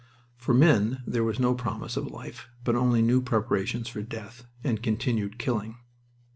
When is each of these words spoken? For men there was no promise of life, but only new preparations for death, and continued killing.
For 0.35 0.55
men 0.55 1.03
there 1.05 1.23
was 1.23 1.39
no 1.39 1.53
promise 1.53 1.95
of 1.95 2.07
life, 2.07 2.49
but 2.63 2.73
only 2.73 3.03
new 3.03 3.21
preparations 3.21 3.87
for 3.87 4.01
death, 4.01 4.47
and 4.63 4.81
continued 4.81 5.37
killing. 5.37 5.75